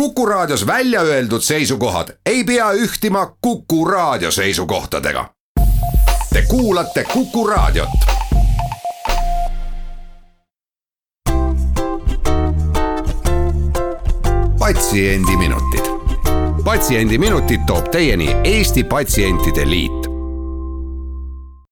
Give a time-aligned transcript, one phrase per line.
[0.00, 5.30] Kuku Raadios välja öeldud seisukohad ei pea ühtima Kuku Raadio seisukohtadega.
[6.32, 7.88] Te kuulate Kuku Raadiot.
[14.58, 15.84] patsiendiminutid,
[16.64, 20.06] Patsiendiminutid toob teieni Eesti Patsientide Liit.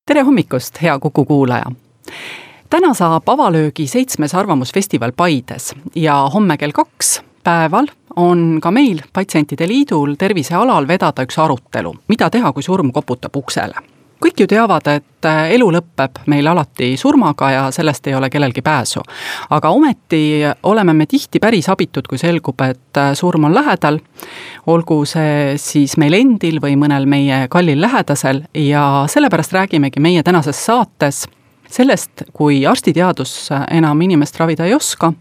[0.06, 1.64] tere hommikust, hea Kuku kuulaja
[2.70, 7.86] täna saab avalöögi seitsmes Arvamusfestival Paides ja homme kell kaks päeval
[8.16, 13.91] on ka meil, Patsientide Liidul, tervisealal vedada üks arutelu, mida teha, kui surm koputab uksele
[14.24, 19.02] kõik ju teavad, et elu lõpeb meil alati surmaga ja sellest ei ole kellelgi pääsu.
[19.50, 24.00] aga ometi oleme me tihti päris abitud, kui selgub, et surm on lähedal,
[24.66, 30.66] olgu see siis meil endil või mõnel meie kallil lähedasel ja sellepärast räägimegi meie tänases
[30.66, 31.27] saates
[31.69, 35.12] sellest, kui arstiteadus enam inimest ravida ei oska,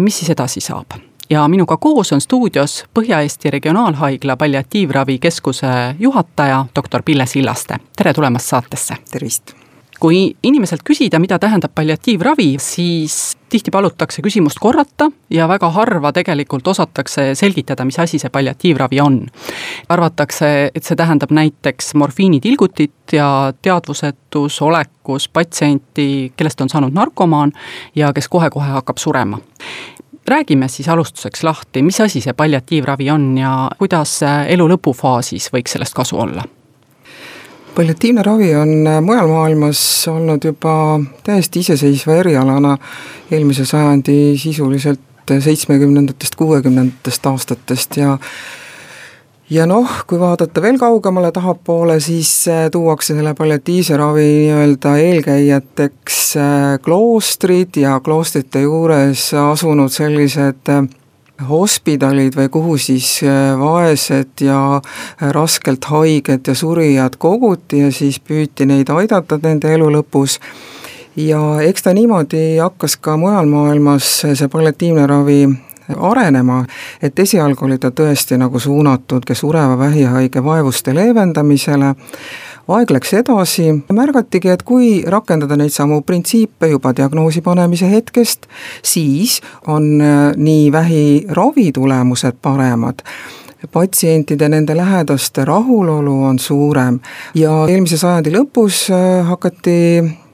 [0.00, 5.66] mis siis edasi saab ja minuga koos on stuudios Põhja-Eesti Regionaalhaigla palliatiivravikeskuse
[5.98, 7.76] juhataja, doktor Pille Sillaste.
[7.96, 8.94] tere tulemast saatesse!
[9.10, 9.54] tervist!
[10.00, 16.68] kui inimeselt küsida, mida tähendab palliatiivravi, siis tihti palutakse küsimust korrata ja väga harva tegelikult
[16.68, 19.20] osatakse selgitada, mis asi see palliatiivravi on.
[19.88, 27.52] arvatakse, et see tähendab näiteks morfiinitilgutit ja teadvusetus olekus patsienti, kellest on saanud narkomaan
[27.94, 29.38] ja kes kohe-kohe hakkab surema
[30.28, 35.94] räägime siis alustuseks lahti, mis asi see palliatiivravi on ja kuidas elu lõpufaasis võiks sellest
[35.94, 36.44] kasu olla?
[37.74, 39.80] palliatiivne ravi on mujal maailmas
[40.12, 42.76] olnud juba täiesti iseseisva erialana
[43.30, 45.00] eelmise sajandi sisuliselt
[45.40, 48.18] seitsmekümnendatest, kuuekümnendatest aastatest ja
[49.50, 56.18] ja noh, kui vaadata veel kaugemale tahapoole, siis äh, tuuakse selle palliatiivse ravi nii-öelda eelkäijateks
[56.36, 60.84] äh, kloostrid ja kloostrite juures asunud sellised äh,
[61.48, 63.16] hospidalid või kuhu siis
[63.58, 64.80] vaesed ja
[65.34, 70.38] raskelt haiged ja surijad koguti ja siis püüti neid aidata nende elu lõpus.
[71.18, 75.40] Ja eks ta niimoodi hakkas ka mujal maailmas see palliatiivne ravi
[75.96, 76.64] arenema,
[77.02, 81.94] et esialgu oli ta tõesti nagu suunatud ka sureva vähihaige vaevuste leevendamisele,
[82.68, 88.46] aeg läks edasi, märgatigi, et kui rakendada neid samu printsiipe juba diagnoosi panemise hetkest,
[88.82, 93.02] siis on äh, nii vähiravi tulemused paremad.
[93.72, 96.98] Patsientide, nende lähedaste rahulolu on suurem.
[97.38, 99.76] Ja eelmise sajandi lõpus äh, hakati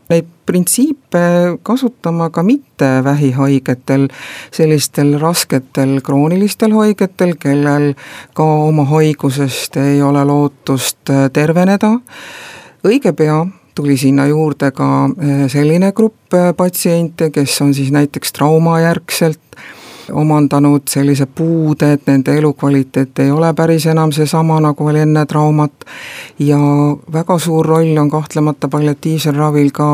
[0.09, 1.21] neid printsiipe
[1.63, 4.09] kasutama ka mitte vähihaigetel,
[4.53, 7.93] sellistel rasketel kroonilistel haigetel, kellel
[8.35, 11.99] ka oma haigusest ei ole lootust äh, terveneda.
[12.85, 13.43] õige pea
[13.75, 19.61] tuli sinna juurde ka äh, selline grupp äh, patsiente, kes on siis näiteks traumajärgselt
[20.13, 25.87] omandanud sellise puude, et nende elukvaliteet ei ole päris enam seesama, nagu oli enne traumat,
[26.39, 26.59] ja
[27.13, 29.89] väga suur roll on kahtlemata palliatiivsel ravil ka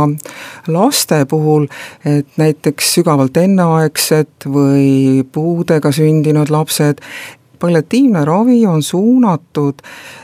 [0.68, 1.66] laste puhul,
[2.04, 7.02] et näiteks sügavalt enneaegsed või puudega sündinud lapsed,
[7.64, 9.74] palliatiivne ravi on suunatud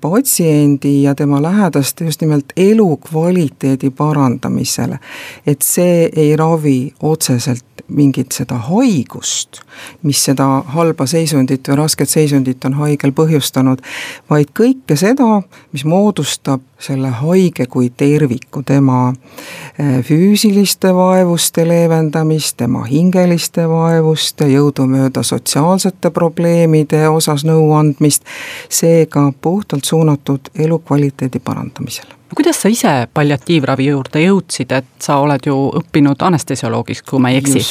[0.03, 4.99] patsiendi ja tema lähedaste just nimelt elukvaliteedi parandamisele.
[5.47, 9.61] et see ei ravi otseselt mingit seda haigust,
[10.07, 13.83] mis seda halba seisundit või rasket seisundit on haigel põhjustanud,
[14.31, 15.43] vaid kõike seda,
[15.73, 25.23] mis moodustab selle haige kui terviku, tema eh, füüsiliste vaevuste leevendamist, tema hingeliste vaevuste, jõudumööda
[25.27, 28.25] sotsiaalsete probleemide osas nõu andmist,
[28.69, 35.47] seega puhtalt suunatud elukvaliteedi parandamisele no kuidas sa ise palliatiivravi juurde jõudsid, et sa oled
[35.47, 37.63] ju õppinud anestesioloogiks, kui ma ei eksi.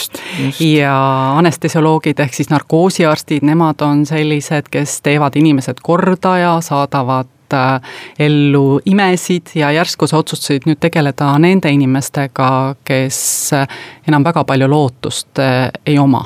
[0.67, 0.93] ja
[1.39, 8.81] anestesioloogid ehk siis narkoosiarstid, nemad on sellised, kes teevad inimesed korda ja saadavad äh, ellu
[8.85, 13.21] imesid ja järsku sa otsustasid nüüd tegeleda nende inimestega, kes
[14.07, 16.25] enam väga palju lootust äh, ei oma?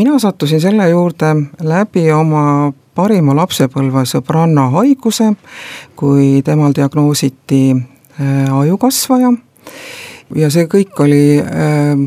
[0.00, 5.32] mina sattusin selle juurde läbi oma parima lapsepõlvesõbranna haiguse,
[5.96, 9.32] kui temal diagnoositi äh, ajukasvaja.
[10.36, 12.02] Ja see kõik oli äh,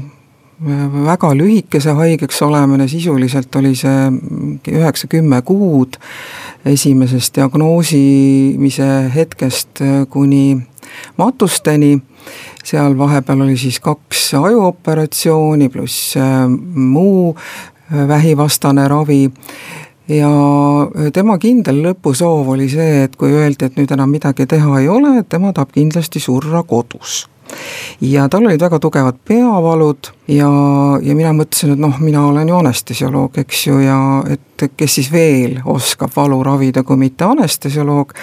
[1.04, 4.06] väga lühikese haigeks olemine, sisuliselt oli see
[4.72, 5.98] üheksa-kümme kuud
[6.70, 10.62] esimesest diagnoosimise hetkest äh, kuni
[11.18, 11.98] matusteni,
[12.64, 16.14] seal vahepeal oli siis kaks ajuoperatsiooni pluss
[16.76, 17.34] muu
[18.08, 19.32] vähivastane ravi
[20.12, 20.30] ja
[21.14, 25.20] tema kindel lõpusoov oli see, et kui öeldi, et nüüd enam midagi teha ei ole,
[25.22, 27.24] et tema tahab kindlasti surra kodus.
[28.02, 30.50] Ja tal olid väga tugevad peavalud ja,
[31.04, 34.00] ja mina mõtlesin, et noh, mina olen ju anestesioloog, eks ju, ja
[34.34, 38.16] et kes siis veel oskab valu ravida, kui mitte anestesioloog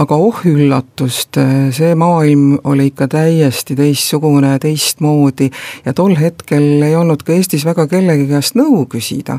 [0.00, 1.36] aga oh üllatust,
[1.76, 5.50] see maailm oli ikka täiesti teistsugune teistmoodi
[5.84, 9.38] ja tol hetkel ei olnud ka Eestis väga kellegi käest nõu küsida.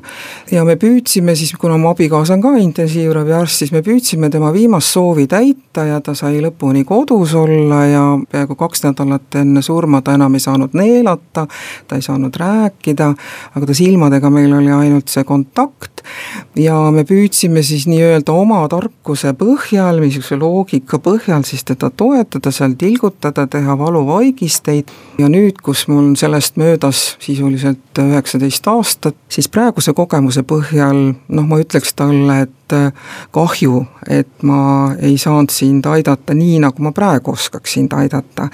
[0.52, 4.94] ja me püüdsime siis, kuna mu abikaasa on ka intensiivraviarst, siis me püüdsime tema viimast
[4.94, 10.14] soovi täita ja ta sai lõpuni kodus olla ja peaaegu kaks nädalat enne surma ta
[10.20, 11.48] enam ei saanud neelata,
[11.88, 13.10] ta ei saanud rääkida,
[13.56, 15.93] aga ta silmadega meil oli ainult see kontakt
[16.60, 22.78] ja me püüdsime siis nii-öelda oma tarkuse põhjal, niisuguse loogika põhjal siis teda toetada, seal
[22.80, 24.92] tilgutada, teha valuvaigisteid
[25.22, 31.50] ja nüüd, kus mul on sellest möödas sisuliselt üheksateist aastat, siis praeguse kogemuse põhjal noh,
[31.50, 36.94] ma ütleks talle, et äh, kahju, et ma ei saanud sind aidata nii, nagu ma
[36.96, 38.50] praegu oskaks sind aidata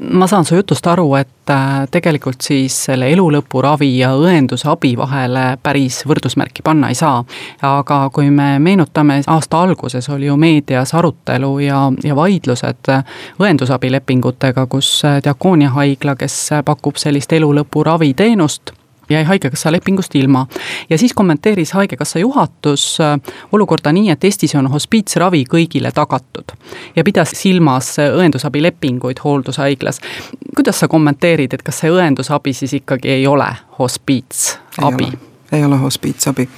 [0.00, 5.44] ma saan su jutust aru, et äh, tegelikult siis selle elulõpuravi ja õenduse abi vahele
[5.62, 7.24] päris võrdusmärki panna ei saa.
[7.62, 12.92] aga kui me meenutame, aasta alguses oli ju meedias arutelu ja, ja vaidlused
[13.40, 18.72] õendusabilepingutega, kus Diakonia haigla, kes pakub sellist elulõpuravi teenust,
[19.10, 20.46] jäi Haigekassa lepingust ilma.
[20.90, 23.20] ja siis kommenteeris Haigekassa juhatus äh,
[23.52, 26.56] olukorda nii, et Eestis on hospiitsravi kõigile tagatud.
[26.96, 30.00] ja pidas silmas õendusabilepinguid hooldushaiglas.
[30.56, 33.48] kuidas sa kommenteerid, et kas see õendusabi siis ikkagi ei ole
[33.78, 35.35] hospiitsabi?
[35.52, 36.48] Ei ole hospiitsabi.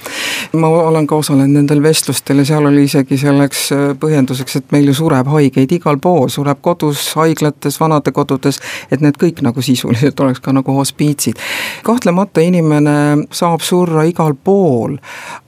[0.53, 4.89] ma olen ka osalenud nendel vestlustel ja seal oli isegi selleks äh, põhjenduseks, et meil
[4.89, 8.59] ju sureb haigeid igal pool, sureb kodus, haiglates, vanadekodudes,
[8.91, 11.37] et need kõik nagu sisuliselt oleks ka nagu hospiitsid.
[11.83, 14.97] kahtlemata inimene saab surra igal pool,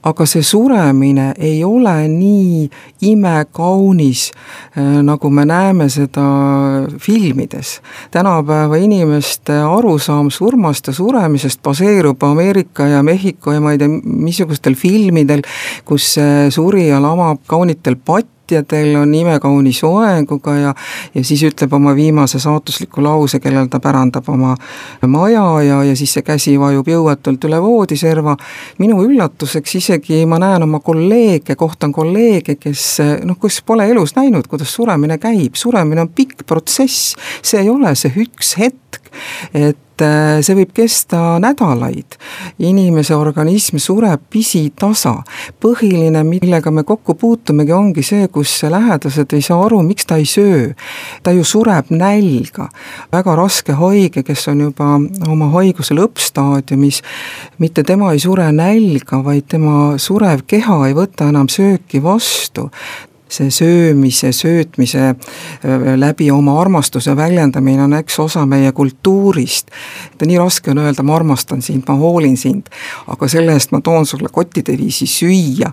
[0.02, 2.70] aga see suremine ei ole nii
[3.10, 4.30] imekaunis,
[4.78, 6.26] äh, nagu me näeme seda
[6.98, 7.80] filmides.
[8.10, 13.88] tänapäeva inimeste arusaam surmast ja suremisest baseerub Ameerika ja Mehhiko Mehhiko ja ma ei tea,
[13.88, 15.42] missugustel filmidel,
[15.88, 16.16] kus
[16.52, 20.74] surija lamab kaunitel patjadel, on imekaunis soenguga ja
[21.14, 24.54] ja siis ütleb oma viimase saatusliku lause, kellel ta pärandab oma
[25.06, 28.36] maja ja, ja siis see käsi vajub jõuetult üle voodiserva.
[28.78, 34.48] minu üllatuseks isegi ma näen oma kolleege, kohtan kolleege, kes noh, kes pole elus näinud,
[34.48, 39.00] kuidas suremine käib, suremine on pikk protsess, see ei ole see üks hetk,
[39.54, 42.16] et Äh, see võib kesta nädalaid.
[42.58, 45.22] inimese organism sureb pisitasa.
[45.60, 50.24] põhiline, millega me kokku puutumegi, ongi see, kus lähedased ei saa aru, miks ta ei
[50.24, 50.72] söö.
[51.22, 52.68] ta ju sureb nälga.
[53.12, 54.98] väga raske haige, kes on juba
[55.28, 57.02] oma haiguse lõppstaadiumis,
[57.58, 62.70] mitte tema ei sure nälga, vaid tema surev keha ei võta enam sööki vastu
[63.32, 65.14] see söömise, söötmise
[65.96, 69.70] läbi oma armastuse väljendamine on üks osa meie kultuurist.
[70.22, 72.70] nii raske on öelda, ma armastan sind, ma hoolin sind,
[73.06, 75.72] aga selle eest ma toon sulle kottide viisi süüa.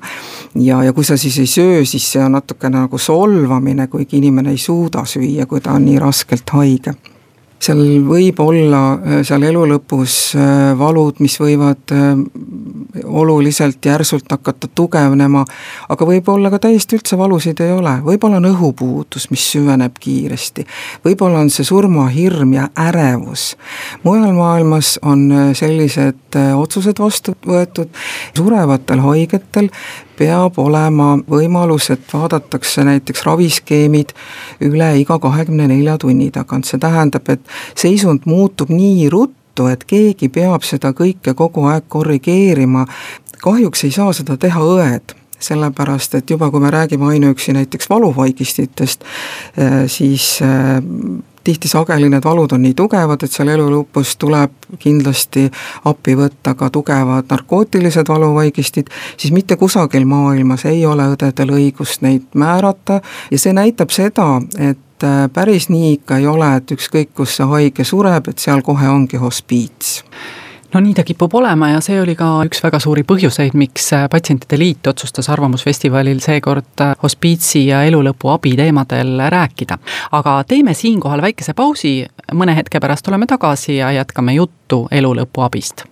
[0.56, 4.56] ja, ja kui sa siis ei söö, siis see on natukene nagu solvamine, kuigi inimene
[4.56, 6.96] ei suuda süüa, kui ta on nii raskelt haige
[7.60, 12.22] seal võib olla äh, seal elu lõpus äh, valud, mis võivad äh,
[13.04, 15.44] oluliselt järsult hakata tugevnema,
[15.92, 20.66] aga võib-olla ka täiesti üldse valusid ei ole, võib-olla on õhupuudus, mis süveneb kiiresti.
[21.06, 23.54] võib-olla on see surmahirm ja ärevus.
[24.04, 27.92] mujal maailmas on sellised otsused vastu võetud
[28.38, 29.70] surevatel haigetel,
[30.20, 34.14] peab olema võimalus, et vaadatakse näiteks raviskeemid
[34.68, 40.30] üle iga kahekümne nelja tunni tagant, see tähendab, et seisund muutub nii ruttu, et keegi
[40.34, 42.86] peab seda kõike kogu aeg korrigeerima.
[43.40, 49.04] kahjuks ei saa seda teha õed sellepärast et juba, kui me räägime ainuüksi näiteks valuvaigistitest,
[49.58, 50.82] eh, siis eh,
[51.44, 55.48] tihti sageli need valud on nii tugevad, et seal elu lõpus tuleb kindlasti
[55.90, 62.28] appi võtta ka tugevad narkootilised valuvaigistid, siis mitte kusagil maailmas ei ole õdedel õigust neid
[62.34, 64.28] määrata ja see näitab seda,
[64.58, 68.62] et äh, päris nii ikka ei ole, et ükskõik, kus see haige sureb, et seal
[68.66, 70.00] kohe ongi hospiits
[70.74, 74.06] no nii ta kipub olema ja see oli ka üks väga suuri põhjuseid, miks äh,
[74.12, 79.78] Patsientide Liit otsustas Arvamusfestivalil seekord äh, hospiitsi ja elulõpu abi teemadel rääkida.
[80.12, 81.94] aga teeme siinkohal väikese pausi,
[82.34, 85.84] mõne hetke pärast oleme tagasi ja jätkame juttu elulõpu abist.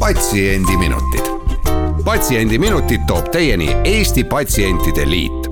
[0.00, 1.26] patsiendiminutid.
[2.04, 5.50] patsiendiminutid toob teieni Eesti Patsientide Liit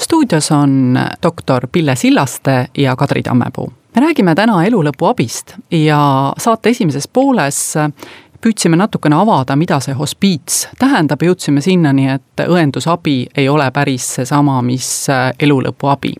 [0.00, 6.00] stuudios on doktor Pille Sillaste ja Kadri Tammepuu me räägime täna elulõpu abist ja
[6.38, 7.60] saate esimeses pooles
[8.40, 14.60] püüdsime natukene avada, mida see hospiits tähendab, jõudsime sinnani, et õendusabi ei ole päris seesama,
[14.64, 15.06] mis
[15.38, 16.14] elulõpuabi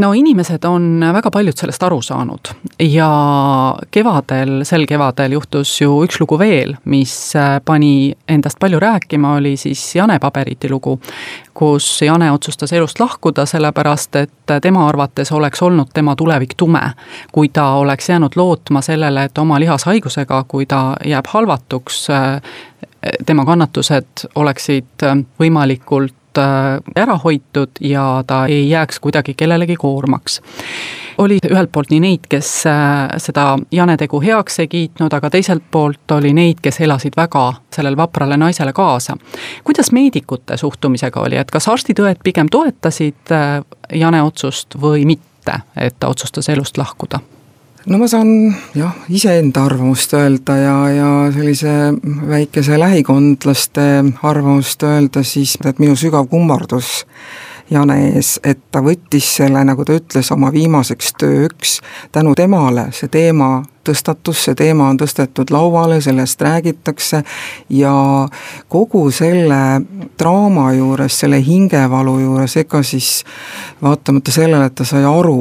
[0.00, 2.50] no inimesed on väga paljud sellest aru saanud.
[2.82, 3.08] Ja
[3.90, 9.56] kevadel, sel kevadel juhtus ju üks lugu veel, mis äh, pani endast palju rääkima, oli
[9.56, 10.98] siis Jane Paberiti lugu,
[11.54, 16.82] kus Jane otsustas elust lahkuda, sellepärast et tema arvates oleks olnud tema tulevik tume,
[17.32, 22.40] kui ta oleks jäänud lootma sellele, et oma lihashaigusega, kui ta jääb halvatuks, äh,
[23.26, 30.40] tema kannatused oleksid äh, võimalikult ära hoitud ja ta ei jääks kuidagi kellelegi koormaks
[31.18, 35.64] oli ühelt poolt nii neid, kes äh, seda Jane tegu heaks ei kiitnud, aga teiselt
[35.70, 39.16] poolt oli neid, kes elasid väga sellele vaprale naisele kaasa.
[39.64, 43.62] kuidas meedikute suhtumisega oli, et kas arstid-õed pigem toetasid äh,
[43.94, 47.20] Jane otsust või mitte, et ta otsustas elust lahkuda?
[47.86, 51.74] No ma saan jah, iseenda arvamust öelda ja, ja sellise
[52.28, 53.82] väikese lähikondlaste
[54.22, 57.04] arvamust öelda, siis et minu sügav kummardus
[57.70, 61.80] Jane ees, et ta võttis selle, nagu ta ütles, oma viimaseks tööks,
[62.14, 62.84] tänu temale.
[62.94, 67.24] See teema tõstatus, see teema on tõstetud lauale, sellest räägitakse
[67.74, 67.94] ja
[68.70, 69.58] kogu selle
[70.14, 73.10] draama juures, selle hingevalu juures, ega siis
[73.82, 75.40] vaatamata sellele, et ta sai aru,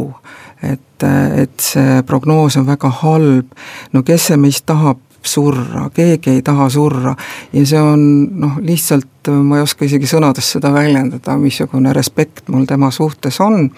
[0.64, 1.04] et,
[1.42, 3.52] et see prognoos on väga halb,
[3.94, 7.16] no kes see meist tahab surra, keegi ei taha surra.
[7.54, 8.02] Ja see on
[8.40, 13.70] noh, lihtsalt ma ei oska isegi sõnades seda väljendada, missugune respekt mul tema suhtes on.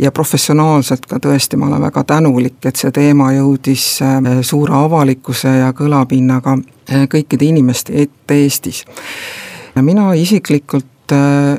[0.00, 5.52] Ja professionaalselt ka tõesti, ma olen väga tänulik, et see teema jõudis äh, suure avalikkuse
[5.58, 8.84] ja kõlapinnaga äh, kõikide inimeste ette Eestis.
[9.76, 11.58] mina isiklikult äh,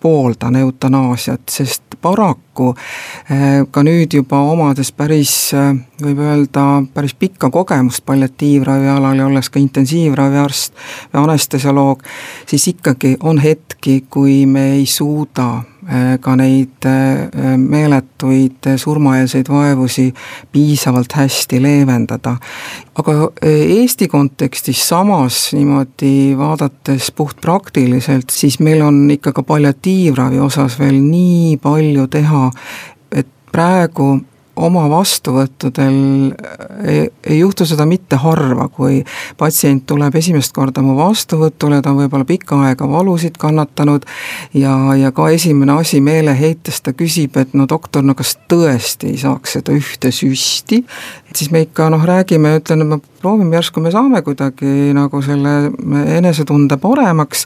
[0.00, 2.72] pooldan eutanaasiat, sest paraku
[3.30, 9.26] eh, ka nüüd juba omades päris, eh, võib öelda, päris pikka kogemust palliatiivravi alal ja
[9.28, 10.74] olles ka intensiivraviarst
[11.12, 12.04] või anestesioloog,
[12.46, 15.52] siis ikkagi on hetki, kui me ei suuda
[16.20, 20.12] ka neid äh, meeletuid surmaeelseid vaevusi
[20.52, 22.36] piisavalt hästi leevendada.
[22.94, 23.12] aga
[23.44, 31.00] äh, Eesti kontekstis samas niimoodi vaadates puhtpraktiliselt, siis meil on ikka ka palliatiivravi osas veel
[31.02, 32.50] nii palju teha,
[33.10, 34.20] et praegu
[34.56, 35.94] oma vastuvõttudel
[36.84, 39.00] ei, ei juhtu seda mitte harva, kui
[39.38, 44.06] patsient tuleb esimest korda mu vastuvõtule, ta on võib-olla pikka aega valusid kannatanud
[44.54, 49.20] ja, ja ka esimene asi meeleheites ta küsib, et no doktor, no kas tõesti ei
[49.22, 50.82] saaks seda ühte süsti,
[51.30, 55.20] et siis me ikka noh, räägime, ütlen, et me proovime järsku, me saame kuidagi nagu
[55.24, 55.70] selle
[56.16, 57.44] enesetunde paremaks.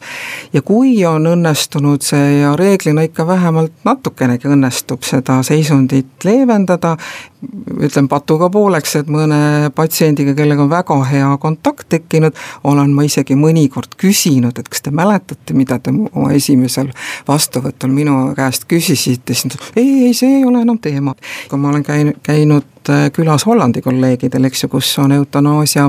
[0.54, 7.33] Ja kui on õnnestunud see ja reeglina ikka vähemalt natukenegi õnnestub seda seisundit leevendada, 그래서
[7.80, 13.36] ütlen patuga pooleks, et mõne patsiendiga, kellega on väga hea kontakt tekkinud, olen ma isegi
[13.38, 16.90] mõnikord küsinud, et kas te mäletate, mida te oma esimesel
[17.28, 21.14] vastuvõtul minu käest küsisite, siis ei, ei, see ei ole enam teema.
[21.48, 25.88] kui ma olen käinud, käinud äh, külas Hollandi kolleegidel, eks ju, kus on eutanaasia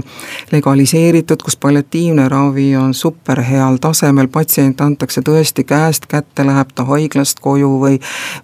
[0.52, 7.42] legaliseeritud, kus palliatiivne ravi on superheal tasemel, patsient antakse tõesti käest kätte, läheb ta haiglast
[7.42, 7.96] koju või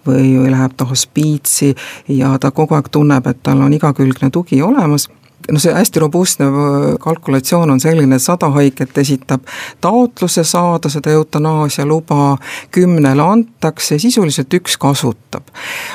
[0.06, 1.74] või, või läheb ta hospiitsi
[2.08, 5.08] ja ta kogu aeg tunneb tunneb, et tal on igakülgne tugi olemas
[5.50, 6.52] no see hästi robustne äh,
[7.00, 9.46] kalkulatsioon on selline, et sada haiget esitab
[9.80, 12.36] taotluse saada seda eutanaasia luba,
[12.70, 15.50] kümnele antakse, sisuliselt üks kasutab.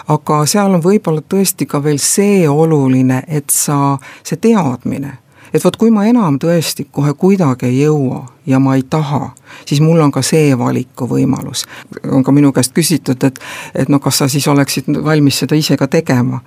[0.07, 5.17] aga seal on võib-olla tõesti ka veel see oluline, et sa, see teadmine,
[5.53, 9.29] et vot kui ma enam tõesti kohe kuidagi ei jõua ja ma ei taha,
[9.65, 11.65] siis mul on ka see valikuvõimalus.
[12.11, 13.39] on ka minu käest küsitud, et,
[13.75, 16.39] et no kas sa siis oleksid valmis seda ise ka tegema.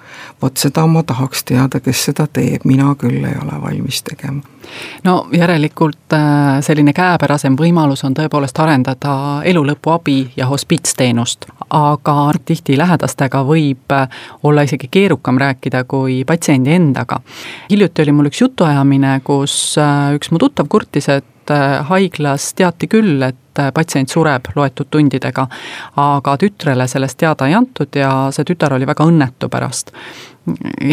[0.42, 4.40] vot seda ma tahaks teada, kes seda teeb, mina küll ei ole valmis tegema.
[5.04, 13.44] no järelikult äh, selline käepärasem võimalus on tõepoolest arendada elulõpuabi ja hospiitsteenust, aga tihti lähedastega
[13.44, 14.08] võib äh,
[14.42, 17.20] olla isegi keerukam rääkida kui patsiendi endaga.
[17.70, 22.54] hiljuti oli mul üks jutuajamine, kus äh, üks mu tuttav kurtis, et et äh, haiglas
[22.54, 25.46] teati küll, et äh, patsient sureb loetud tundidega,
[25.96, 29.92] aga tütrele sellest teada ei antud ja see tütar oli väga õnnetu pärast.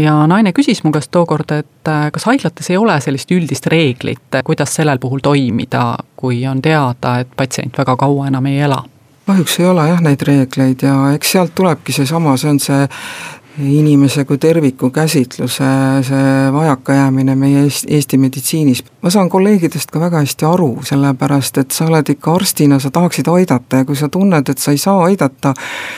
[0.02, 4.42] ja naine küsis mu käest tookord, et äh, kas haiglates ei ole sellist üldist reeglit,
[4.44, 8.84] kuidas sellel puhul toimida, kui on teada, et patsient väga kaua enam ei ela
[9.28, 12.86] kahjuks ei ole jah neid reegleid ja eks sealt tulebki seesama, see on see
[13.60, 15.66] inimese kui terviku käsitluse
[16.06, 18.84] see vajakajäämine meie Eesti meditsiinis.
[19.02, 23.28] ma saan kolleegidest ka väga hästi aru, sellepärast et sa oled ikka arstina, sa tahaksid
[23.28, 25.54] aidata ja kui sa tunned, et sa ei saa aidata,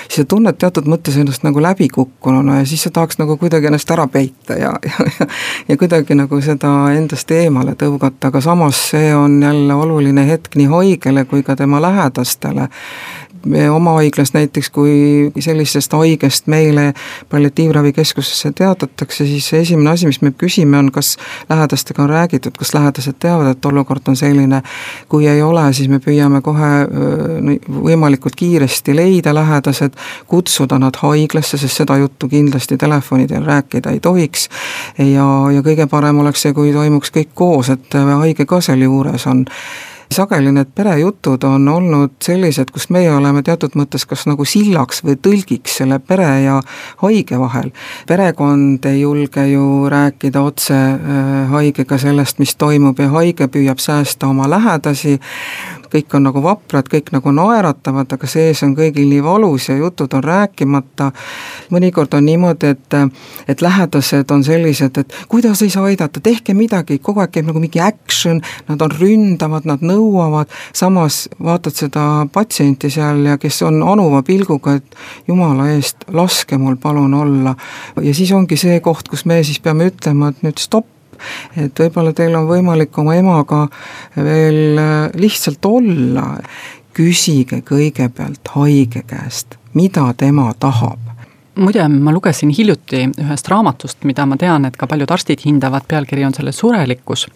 [0.08, 3.92] siis sa tunned teatud mõttes ennast nagu läbikukkununa ja siis sa tahaks nagu kuidagi ennast
[3.92, 5.28] ära peita ja, ja, ja,
[5.68, 10.72] ja kuidagi nagu seda endast eemale tõugata, aga samas see on jälle oluline hetk nii
[10.72, 12.70] haigele kui ka tema lähedastele
[13.72, 16.94] oma haiglas näiteks, kui sellisest haigest meile
[17.30, 21.18] palliatiivravikeskusesse teatatakse, siis esimene asi, mis me küsime, on kas
[21.50, 24.62] lähedastega on räägitud, kas lähedased teavad, et olukord on selline.
[25.10, 26.88] kui ei ole, siis me püüame kohe
[27.84, 29.94] võimalikult kiiresti leida lähedased,
[30.28, 34.50] kutsuda nad haiglasse, sest seda juttu kindlasti telefoni teel rääkida ei tohiks.
[34.98, 39.28] ja, ja kõige parem oleks see, kui toimuks kõik koos, et haige ka seal juures
[39.28, 39.46] on
[40.12, 45.18] sageli need perejutud on olnud sellised, kus meie oleme teatud mõttes kas nagu sillaks või
[45.22, 46.60] tõlgiks selle pere ja
[47.04, 47.72] haige vahel.
[48.08, 54.28] perekond ei julge ju rääkida otse äh, haigega sellest, mis toimub ja haige püüab säästa
[54.28, 55.20] oma lähedasi
[55.94, 60.14] kõik on nagu vaprad, kõik nagu naeratavad, aga sees on kõigil nii valus ja jutud
[60.14, 61.12] on rääkimata.
[61.72, 62.98] mõnikord on niimoodi, et,
[63.48, 67.60] et lähedased on sellised, et kuidas ei saa aidata, tehke midagi, kogu aeg käib nagu
[67.60, 73.82] mingi action, nad on ründavad, nad nõuavad, samas vaatad seda patsienti seal ja kes on
[73.84, 74.96] anuva pilguga, et
[75.28, 77.56] jumala eest, laske mul palun olla.
[78.02, 80.88] ja siis ongi see koht, kus me siis peame ütlema, et nüüd stopp,
[81.58, 83.66] et võib-olla teil on võimalik oma emaga
[84.16, 86.32] veel äh, lihtsalt olla,
[86.94, 91.09] küsige kõigepealt haige käest, mida tema tahab
[91.60, 96.26] muide, ma lugesin hiljuti ühest raamatust, mida ma tean, et ka paljud arstid hindavad, pealkiri
[96.26, 97.28] on selle Surelikkus.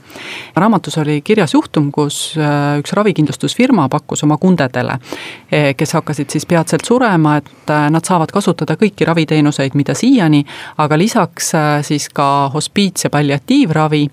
[0.55, 4.97] raamatus oli kirjas juhtum, kus äh, üks ravikindlustusfirma pakkus oma kundedele,
[5.51, 10.43] e, kes hakkasid siis peatselt surema, et äh, nad saavad kasutada kõiki raviteenuseid, mida siiani,
[10.77, 14.07] aga lisaks äh, siis ka hospiits- ja palliatiivravi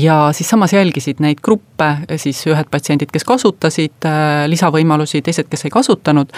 [0.00, 4.06] ja siis samas jälgisid neid gruppe, siis ühed patsiendid, kes kasutasid
[4.48, 6.32] lisavõimalusi, teised, kes ei kasutanud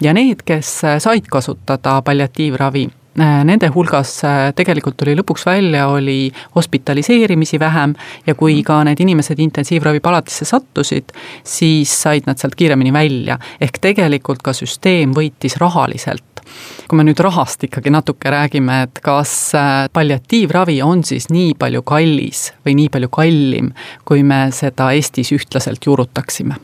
[0.00, 0.70] ja need, kes
[1.02, 7.94] said kasutada palliatiivravi, ravi äh, nende hulgas äh, tegelikult tuli lõpuks välja, oli hospitaliseerimisi vähem
[8.26, 11.14] ja kui ka need inimesed intensiivravipalatisse sattusid,
[11.44, 13.38] siis said nad sealt kiiremini välja.
[13.60, 16.42] ehk tegelikult ka süsteem võitis rahaliselt.
[16.88, 21.82] kui me nüüd rahast ikkagi natuke räägime, et kas äh, palliatiivravi on siis nii palju
[21.82, 23.72] kallis või nii palju kallim,
[24.04, 26.58] kui me seda Eestis ühtlaselt juurutaksime?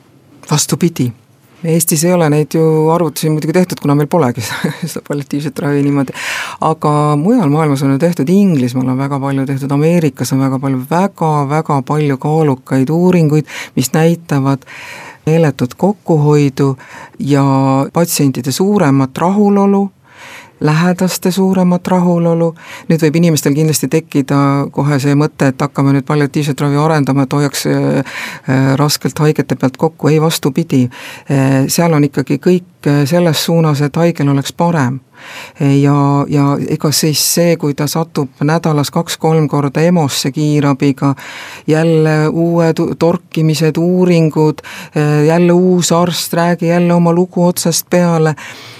[0.49, 1.13] vastupidi
[1.65, 2.63] Eestis ei ole neid ju
[2.95, 4.45] arvutusi muidugi tehtud, kuna meil polegi
[4.91, 6.15] seda palliatiivset ravi niimoodi,
[6.63, 10.85] aga mujal maailmas on ju tehtud, Inglismaal on väga palju tehtud, Ameerikas on väga palju
[10.91, 14.63] väga,, väga-väga palju kaalukaid uuringuid, mis näitavad
[15.27, 16.77] meeletut kokkuhoidu
[17.19, 17.45] ja
[17.93, 19.89] patsientide suuremat rahulolu
[20.61, 22.53] lähedaste suuremat rahulolu,
[22.89, 24.39] nüüd võib inimestel kindlasti tekkida
[24.75, 29.57] kohe see mõte, et hakkame nüüd palliatiivset ravi arendama, et hoiaks äh, äh, raskelt haigete
[29.57, 30.87] pealt kokku, ei vastupidi.
[31.31, 32.67] Äh, seal on ikkagi kõik
[33.05, 35.01] selles suunas, et haigel oleks parem.
[35.61, 41.15] Ja, ja ega siis see, kui ta satub nädalas kaks-kolm korda EMO-sse kiirabiga,
[41.67, 44.63] jälle uued torkimised, uuringud,
[45.27, 48.35] jälle uus arst, räägi jälle oma lugu otsast peale.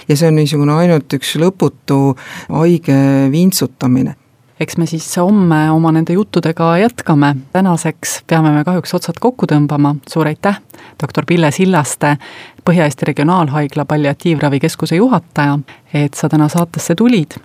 [0.07, 1.99] Ja see on niisugune ainult üks lõputu
[2.47, 2.97] haige
[3.31, 4.15] vintsutamine
[4.59, 9.95] eks me siis homme oma nende juttudega jätkame, tänaseks peame me kahjuks otsad kokku tõmbama,
[10.09, 10.59] suur aitäh,
[11.01, 12.17] doktor Pille Sillaste,
[12.69, 15.59] Põhja-Eesti Regionaalhaigla palliatiivravikeskuse juhataja,
[15.93, 17.39] et sa täna saatesse tulid.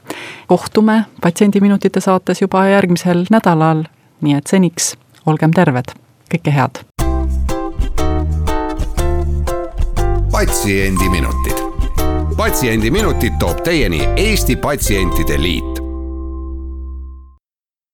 [0.46, 3.84] kohtume Patsiendiminutite saates juba järgmisel nädalal,
[4.20, 4.96] nii et seniks
[5.26, 5.94] olgem terved,
[6.34, 6.84] kõike head!
[10.34, 11.58] patsiendiminutid.
[12.36, 15.73] Patsiendiminutid toob teieni Eesti Patsientide Liit